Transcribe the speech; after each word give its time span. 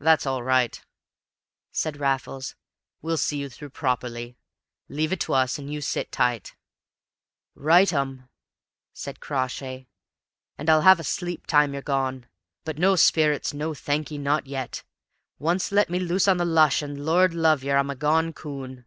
"That's 0.00 0.26
all 0.26 0.42
right," 0.42 0.84
said 1.70 1.98
Raffles. 2.00 2.56
"We'll 3.02 3.16
see 3.16 3.38
you 3.38 3.48
through 3.48 3.70
properly. 3.70 4.36
Leave 4.88 5.12
it 5.12 5.20
to 5.20 5.34
us, 5.34 5.58
and 5.60 5.72
you 5.72 5.80
sit 5.80 6.10
tight." 6.10 6.56
"Rightum!" 7.54 8.28
said 8.92 9.20
Crawshay. 9.20 9.86
"And 10.58 10.68
I'll 10.68 10.80
have 10.80 10.98
a 10.98 11.04
sleep 11.04 11.46
time 11.46 11.72
you're 11.72 11.82
gone. 11.82 12.26
But 12.64 12.78
no 12.78 12.96
sperrits 12.96 13.54
no, 13.54 13.74
thank'ee 13.74 14.18
not 14.18 14.48
yet! 14.48 14.82
Once 15.38 15.70
let 15.70 15.88
me 15.88 16.00
loose 16.00 16.26
on 16.26 16.38
the 16.38 16.44
lush, 16.44 16.82
and, 16.82 17.06
Lord 17.06 17.32
love 17.32 17.62
yer, 17.62 17.76
I'm 17.76 17.90
a 17.90 17.94
gone 17.94 18.32
coon!" 18.32 18.86